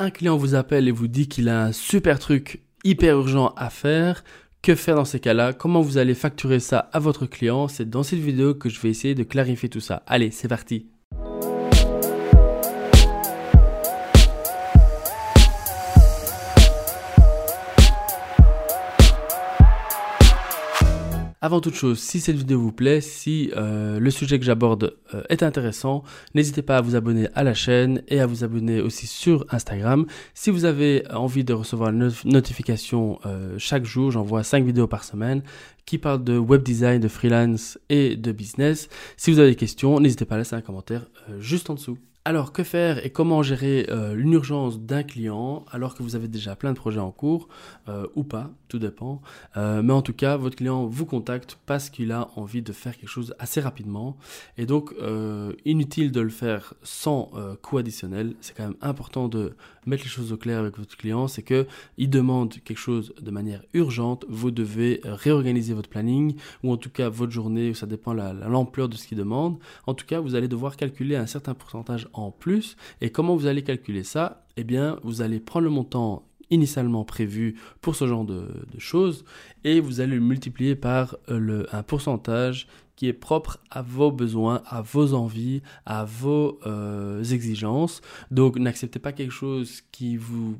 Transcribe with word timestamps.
Un 0.00 0.10
client 0.10 0.36
vous 0.36 0.54
appelle 0.54 0.86
et 0.86 0.92
vous 0.92 1.08
dit 1.08 1.26
qu'il 1.26 1.48
a 1.48 1.64
un 1.64 1.72
super 1.72 2.20
truc 2.20 2.62
hyper 2.84 3.18
urgent 3.18 3.52
à 3.56 3.68
faire. 3.68 4.22
Que 4.62 4.76
faire 4.76 4.94
dans 4.94 5.04
ces 5.04 5.18
cas-là? 5.18 5.52
Comment 5.52 5.80
vous 5.80 5.98
allez 5.98 6.14
facturer 6.14 6.60
ça 6.60 6.88
à 6.92 7.00
votre 7.00 7.26
client? 7.26 7.66
C'est 7.66 7.90
dans 7.90 8.04
cette 8.04 8.20
vidéo 8.20 8.54
que 8.54 8.68
je 8.68 8.78
vais 8.80 8.90
essayer 8.90 9.16
de 9.16 9.24
clarifier 9.24 9.68
tout 9.68 9.80
ça. 9.80 10.04
Allez, 10.06 10.30
c'est 10.30 10.46
parti 10.46 10.86
Avant 21.48 21.62
toute 21.62 21.76
chose, 21.76 21.98
si 21.98 22.20
cette 22.20 22.36
vidéo 22.36 22.60
vous 22.60 22.72
plaît, 22.72 23.00
si 23.00 23.50
euh, 23.56 23.98
le 23.98 24.10
sujet 24.10 24.38
que 24.38 24.44
j'aborde 24.44 24.98
euh, 25.14 25.22
est 25.30 25.42
intéressant, 25.42 26.04
n'hésitez 26.34 26.60
pas 26.60 26.76
à 26.76 26.82
vous 26.82 26.94
abonner 26.94 27.26
à 27.34 27.42
la 27.42 27.54
chaîne 27.54 28.02
et 28.06 28.20
à 28.20 28.26
vous 28.26 28.44
abonner 28.44 28.82
aussi 28.82 29.06
sur 29.06 29.46
Instagram. 29.48 30.04
Si 30.34 30.50
vous 30.50 30.66
avez 30.66 31.04
envie 31.10 31.44
de 31.44 31.54
recevoir 31.54 31.88
une 31.88 32.12
notification 32.26 33.18
euh, 33.24 33.54
chaque 33.56 33.86
jour, 33.86 34.10
j'envoie 34.10 34.42
5 34.42 34.62
vidéos 34.62 34.88
par 34.88 35.04
semaine 35.04 35.40
qui 35.86 35.96
parlent 35.96 36.22
de 36.22 36.36
web 36.36 36.62
design, 36.62 37.00
de 37.00 37.08
freelance 37.08 37.78
et 37.88 38.16
de 38.16 38.30
business. 38.30 38.90
Si 39.16 39.32
vous 39.32 39.38
avez 39.38 39.48
des 39.48 39.56
questions, 39.56 40.00
n'hésitez 40.00 40.26
pas 40.26 40.34
à 40.34 40.38
laisser 40.38 40.54
un 40.54 40.60
commentaire 40.60 41.06
juste 41.38 41.70
en 41.70 41.74
dessous. 41.76 41.96
Alors, 42.28 42.52
que 42.52 42.62
faire 42.62 43.06
et 43.06 43.08
comment 43.08 43.42
gérer 43.42 43.86
euh, 43.88 44.14
une 44.14 44.34
urgence 44.34 44.78
d'un 44.78 45.02
client 45.02 45.64
alors 45.72 45.94
que 45.94 46.02
vous 46.02 46.14
avez 46.14 46.28
déjà 46.28 46.56
plein 46.56 46.72
de 46.72 46.76
projets 46.76 47.00
en 47.00 47.10
cours 47.10 47.48
euh, 47.88 48.06
ou 48.16 48.22
pas, 48.22 48.50
tout 48.68 48.78
dépend. 48.78 49.22
Euh, 49.56 49.80
mais 49.80 49.94
en 49.94 50.02
tout 50.02 50.12
cas, 50.12 50.36
votre 50.36 50.56
client 50.56 50.84
vous 50.84 51.06
contacte 51.06 51.58
parce 51.64 51.88
qu'il 51.88 52.12
a 52.12 52.28
envie 52.36 52.60
de 52.60 52.70
faire 52.74 52.98
quelque 52.98 53.08
chose 53.08 53.34
assez 53.38 53.62
rapidement. 53.62 54.18
Et 54.58 54.66
donc, 54.66 54.94
inutile 55.64 56.12
de 56.12 56.20
le 56.20 56.28
faire 56.28 56.74
sans 56.82 57.30
coût 57.62 57.78
additionnel. 57.78 58.34
C'est 58.42 58.54
quand 58.54 58.64
même 58.64 58.76
important 58.82 59.28
de 59.28 59.54
mettre 59.86 60.02
les 60.02 60.10
choses 60.10 60.30
au 60.30 60.36
clair 60.36 60.58
avec 60.58 60.76
votre 60.76 60.98
client. 60.98 61.28
C'est 61.28 61.42
que 61.42 61.66
il 61.96 62.10
demande 62.10 62.52
quelque 62.62 62.76
chose 62.76 63.14
de 63.18 63.30
manière 63.30 63.62
urgente. 63.72 64.26
Vous 64.28 64.50
devez 64.50 65.00
réorganiser 65.02 65.72
votre 65.72 65.88
planning 65.88 66.34
ou 66.62 66.72
en 66.72 66.76
tout 66.76 66.90
cas 66.90 67.08
votre 67.08 67.32
journée. 67.32 67.72
Ça 67.72 67.86
dépend 67.86 68.12
de 68.12 68.20
l'ampleur 68.46 68.90
de 68.90 68.96
ce 68.96 69.08
qu'il 69.08 69.16
demande. 69.16 69.56
En 69.86 69.94
tout 69.94 70.04
cas, 70.04 70.20
vous 70.20 70.34
allez 70.34 70.48
devoir 70.48 70.76
calculer 70.76 71.16
un 71.16 71.26
certain 71.26 71.54
pourcentage 71.54 72.06
plus. 72.30 72.76
Et 73.00 73.10
comment 73.10 73.36
vous 73.36 73.46
allez 73.46 73.62
calculer 73.62 74.04
ça? 74.04 74.44
Eh 74.56 74.64
bien, 74.64 74.98
vous 75.02 75.22
allez 75.22 75.40
prendre 75.40 75.64
le 75.64 75.70
montant 75.70 76.24
initialement 76.50 77.04
prévu 77.04 77.56
pour 77.80 77.94
ce 77.94 78.06
genre 78.06 78.24
de, 78.24 78.48
choses 78.78 79.24
et 79.64 79.80
vous 79.80 80.00
allez 80.00 80.14
le 80.14 80.20
multiplier 80.20 80.76
par 80.76 81.16
euh, 81.28 81.38
le, 81.38 81.74
un 81.74 81.82
pourcentage 81.82 82.66
qui 82.96 83.06
est 83.06 83.12
propre 83.12 83.60
à 83.70 83.82
vos 83.82 84.10
besoins, 84.10 84.62
à 84.66 84.82
vos 84.82 85.14
envies, 85.14 85.62
à 85.86 86.04
vos 86.04 86.58
euh, 86.66 87.22
exigences. 87.22 88.00
Donc 88.30 88.58
n'acceptez 88.58 88.98
pas 88.98 89.12
quelque 89.12 89.32
chose 89.32 89.82
qui 89.92 90.16
vous 90.16 90.58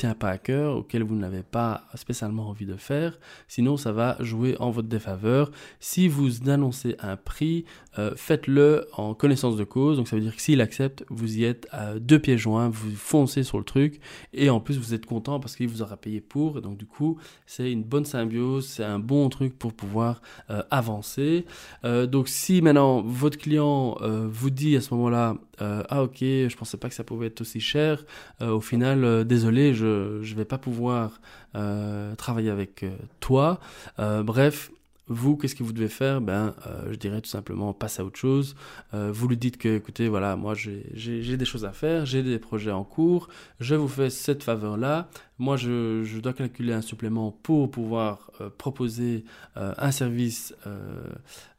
tient 0.00 0.14
pas 0.14 0.30
à 0.30 0.38
cœur, 0.38 0.78
auquel 0.78 1.02
vous 1.02 1.14
n'avez 1.14 1.42
pas 1.42 1.84
spécialement 1.94 2.48
envie 2.48 2.64
de 2.64 2.76
faire, 2.76 3.18
sinon 3.48 3.76
ça 3.76 3.92
va 3.92 4.16
jouer 4.20 4.56
en 4.58 4.70
votre 4.70 4.88
défaveur. 4.88 5.50
Si 5.78 6.08
vous 6.08 6.48
annoncez 6.48 6.96
un 7.00 7.16
prix, 7.16 7.66
euh, 7.98 8.12
faites-le 8.16 8.86
en 8.94 9.12
connaissance 9.12 9.58
de 9.58 9.64
cause, 9.64 9.98
donc 9.98 10.08
ça 10.08 10.16
veut 10.16 10.22
dire 10.22 10.34
que 10.34 10.40
s'il 10.40 10.62
accepte, 10.62 11.04
vous 11.10 11.36
y 11.36 11.44
êtes 11.44 11.68
à 11.70 11.98
deux 11.98 12.18
pieds 12.18 12.38
joints, 12.38 12.70
vous 12.70 12.92
foncez 12.92 13.42
sur 13.42 13.58
le 13.58 13.64
truc, 13.64 14.00
et 14.32 14.48
en 14.48 14.58
plus 14.58 14.78
vous 14.78 14.94
êtes 14.94 15.04
content 15.04 15.38
parce 15.38 15.54
qu'il 15.54 15.68
vous 15.68 15.82
aura 15.82 15.98
payé 15.98 16.22
pour, 16.22 16.56
et 16.56 16.60
donc 16.62 16.78
du 16.78 16.86
coup 16.86 17.18
c'est 17.44 17.70
une 17.70 17.82
bonne 17.82 18.06
symbiose, 18.06 18.66
c'est 18.66 18.84
un 18.84 18.98
bon 18.98 19.28
truc 19.28 19.58
pour 19.58 19.74
pouvoir 19.74 20.22
euh, 20.48 20.62
avancer. 20.70 21.44
Euh, 21.84 22.06
donc 22.06 22.28
si 22.28 22.62
maintenant 22.62 23.02
votre 23.02 23.36
client 23.36 23.98
vous 24.00 24.50
dit 24.50 24.76
à 24.76 24.80
ce 24.80 24.94
moment-là, 24.94 25.36
ah 25.58 26.02
ok, 26.04 26.20
je 26.20 26.56
pensais 26.56 26.78
pas 26.78 26.88
que 26.88 26.94
ça 26.94 27.04
pouvait 27.04 27.26
être 27.26 27.42
aussi 27.42 27.60
cher, 27.60 28.06
au 28.40 28.60
final, 28.60 29.26
désolé, 29.26 29.74
je 29.74 29.89
je 30.22 30.32
ne 30.32 30.38
vais 30.38 30.44
pas 30.44 30.58
pouvoir 30.58 31.20
euh, 31.56 32.14
travailler 32.14 32.50
avec 32.50 32.82
euh, 32.82 32.90
toi. 33.18 33.58
Euh, 33.98 34.22
bref, 34.22 34.70
vous, 35.08 35.36
qu'est-ce 35.36 35.56
que 35.56 35.64
vous 35.64 35.72
devez 35.72 35.88
faire? 35.88 36.20
Ben, 36.20 36.54
je 36.88 36.94
dirais 36.94 37.20
tout 37.20 37.28
simplement, 37.28 37.72
passe 37.72 37.98
à 37.98 38.04
autre 38.04 38.16
chose. 38.16 38.54
vous 38.92 39.26
lui 39.26 39.36
dites 39.36 39.56
que, 39.56 39.76
écoutez, 39.76 40.06
voilà, 40.06 40.36
moi 40.36 40.54
j'ai 40.54 41.36
des 41.36 41.44
choses 41.44 41.64
à 41.64 41.72
faire, 41.72 42.06
j'ai 42.06 42.22
des 42.22 42.38
projets 42.38 42.70
en 42.70 42.84
cours, 42.84 43.28
je 43.58 43.74
vous 43.74 43.88
fais 43.88 44.08
cette 44.08 44.44
faveur-là. 44.44 45.08
Moi, 45.40 45.56
je, 45.56 46.20
dois 46.20 46.32
calculer 46.32 46.74
un 46.74 46.80
supplément 46.80 47.32
pour 47.32 47.72
pouvoir 47.72 48.30
proposer 48.56 49.24
un 49.56 49.90
service 49.90 50.54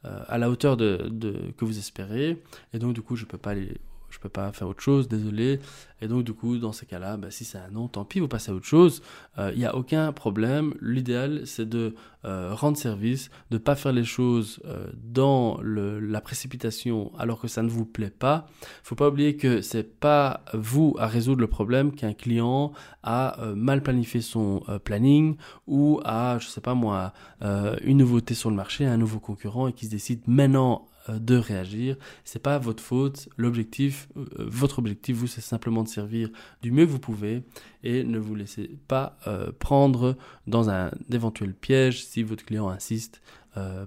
à 0.04 0.38
la 0.38 0.50
hauteur 0.50 0.78
de, 0.78 1.12
que 1.58 1.66
vous 1.66 1.78
espérez. 1.78 2.42
Et 2.74 2.80
donc, 2.80 2.94
du 2.94 3.02
coup, 3.02 3.18
je 3.18 3.26
ne 3.26 3.30
peux 3.30 3.38
pas 3.38 3.52
aller 3.52 3.82
peux 4.22 4.30
pas 4.30 4.52
faire 4.52 4.68
autre 4.68 4.82
chose, 4.82 5.08
désolé. 5.08 5.60
Et 6.02 6.08
donc 6.08 6.24
du 6.24 6.34
coup, 6.34 6.58
dans 6.58 6.72
ces 6.72 6.86
cas-là, 6.86 7.18
bah, 7.18 7.30
si 7.30 7.46
c'est 7.46 7.58
un 7.58 7.70
non, 7.70 7.88
tant 7.88 8.06
pis, 8.06 8.20
vous 8.20 8.28
passez 8.28 8.52
à 8.52 8.56
autre 8.56 8.66
chose. 8.66 9.02
Il 9.38 9.42
euh, 9.42 9.56
n'y 9.56 9.66
a 9.66 9.76
aucun 9.76 10.12
problème. 10.12 10.74
L'idéal, 10.82 11.44
c'est 11.46 11.68
de 11.68 11.96
euh, 12.26 12.54
rendre 12.54 12.78
service, 12.78 13.30
de 13.52 13.58
pas 13.58 13.76
faire 13.76 13.92
les 13.92 14.04
choses 14.04 14.60
euh, 14.66 14.88
dans 14.96 15.60
le, 15.62 16.00
la 16.00 16.22
précipitation 16.22 17.12
alors 17.18 17.40
que 17.40 17.48
ça 17.48 17.62
ne 17.62 17.70
vous 17.70 17.86
plaît 17.86 18.10
pas. 18.10 18.48
Faut 18.84 18.96
pas 18.96 19.10
oublier 19.10 19.38
que 19.38 19.62
c'est 19.62 20.00
pas 20.00 20.44
vous 20.54 20.96
à 20.98 21.08
résoudre 21.08 21.42
le 21.42 21.48
problème 21.48 21.94
qu'un 21.94 22.14
client 22.14 22.74
a 23.04 23.38
mal 23.56 23.82
planifié 23.82 24.22
son 24.22 24.64
planning 24.84 25.36
ou 25.68 26.00
a, 26.04 26.38
je 26.40 26.48
sais 26.48 26.62
pas 26.62 26.74
moi, 26.74 27.14
une 27.42 27.98
nouveauté 27.98 28.34
sur 28.34 28.50
le 28.50 28.56
marché, 28.56 28.86
un 28.86 28.98
nouveau 28.98 29.20
concurrent 29.20 29.68
et 29.68 29.74
qui 29.74 29.86
se 29.86 29.92
décide 29.92 30.22
maintenant 30.28 30.88
de 31.10 31.36
réagir. 31.36 31.96
C'est 32.24 32.42
pas 32.42 32.58
votre 32.58 32.84
faute. 32.84 33.30
L'objectif, 33.38 34.08
euh, 34.18 34.26
votre 34.38 34.80
objectif, 34.80 35.16
vous, 35.16 35.28
c'est 35.28 35.42
simplement 35.42 35.84
de 35.84 35.88
servir 35.88 36.30
du 36.62 36.72
mieux 36.72 36.86
que 36.86 36.92
vous 36.92 37.00
pouvez 37.00 37.44
et 37.84 38.04
ne 38.04 38.20
vous 38.20 38.36
laissez 38.36 38.78
pas 38.88 39.18
euh, 39.28 39.52
prendre 39.58 40.18
dans 40.48 40.70
un 40.70 40.92
éventuel 41.12 41.54
piège 41.54 42.06
si 42.06 42.24
votre 42.24 42.46
client 42.46 42.70
insiste 42.70 43.22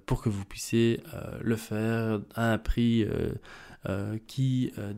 pour 0.05 0.21
que 0.21 0.29
vous 0.29 0.45
puissiez 0.45 1.01
le 1.41 1.57
faire 1.57 2.21
à 2.35 2.53
un 2.53 2.59
prix 2.59 3.07
qui 4.27 4.73
euh, 4.79 4.93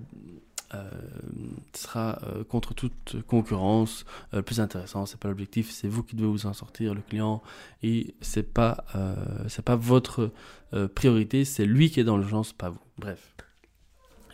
sera 1.73 2.19
euh, 2.25 2.45
contre 2.45 2.75
toute 2.75 3.17
concurrence 3.27 4.05
le 4.33 4.39
euh, 4.39 4.43
plus 4.43 4.61
intéressant. 4.61 5.07
C'est 5.07 5.19
pas 5.19 5.29
l'objectif, 5.29 5.71
c'est 5.71 5.89
vous 5.89 6.03
qui 6.03 6.17
devez 6.17 6.29
vous 6.29 6.47
en 6.47 6.53
sortir, 6.53 6.95
le 6.95 7.03
client, 7.03 7.43
et 7.83 8.15
c'est 8.21 8.53
pas 8.53 8.85
c'est 9.49 9.65
pas 9.65 9.77
votre 9.77 10.33
priorité, 10.95 11.45
c'est 11.45 11.65
lui 11.65 11.91
qui 11.91 12.01
est 12.01 12.05
dans 12.05 12.17
l'urgence, 12.17 12.53
pas 12.53 12.71
vous. 12.71 12.81
Bref. 12.99 13.35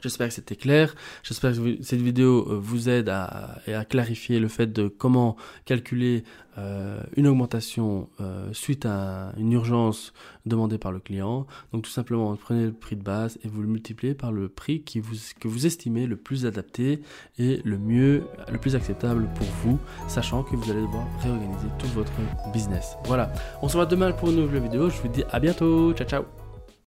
J'espère 0.02 0.28
que 0.28 0.34
c'était 0.34 0.56
clair. 0.56 0.94
J'espère 1.22 1.52
que 1.52 1.82
cette 1.82 2.00
vidéo 2.00 2.46
euh, 2.48 2.58
vous 2.58 2.88
aide 2.88 3.08
à, 3.08 3.60
à 3.68 3.84
clarifier 3.84 4.40
le 4.40 4.48
fait 4.48 4.72
de 4.72 4.88
comment 4.88 5.36
calculer 5.64 6.24
euh, 6.58 7.00
une 7.16 7.26
augmentation 7.26 8.10
euh, 8.20 8.52
suite 8.52 8.84
à 8.84 9.32
une 9.38 9.52
urgence 9.52 10.12
demandée 10.44 10.76
par 10.76 10.92
le 10.92 10.98
client. 10.98 11.46
Donc 11.72 11.82
tout 11.82 11.90
simplement, 11.90 12.34
prenez 12.36 12.66
le 12.66 12.72
prix 12.72 12.96
de 12.96 13.02
base 13.02 13.38
et 13.42 13.48
vous 13.48 13.62
le 13.62 13.68
multipliez 13.68 14.14
par 14.14 14.32
le 14.32 14.48
prix 14.48 14.82
que 14.82 15.48
vous 15.48 15.66
estimez 15.66 16.06
le 16.06 16.16
plus 16.16 16.44
adapté 16.44 17.00
et 17.38 17.60
le 17.64 17.78
mieux, 17.78 18.24
le 18.50 18.58
plus 18.58 18.76
acceptable 18.76 19.28
pour 19.34 19.46
vous, 19.62 19.78
sachant 20.08 20.42
que 20.42 20.56
vous 20.56 20.70
allez 20.70 20.82
devoir 20.82 21.06
réorganiser 21.22 21.68
tout 21.78 21.88
votre 21.88 22.12
business. 22.52 22.96
Voilà, 23.04 23.32
on 23.62 23.68
se 23.68 23.74
voit 23.74 23.86
demain 23.86 24.12
pour 24.12 24.30
une 24.30 24.36
nouvelle 24.36 24.62
vidéo. 24.62 24.90
Je 24.90 25.00
vous 25.00 25.08
dis 25.08 25.24
à 25.30 25.40
bientôt. 25.40 25.92
Ciao 25.94 26.06
ciao 26.08 26.41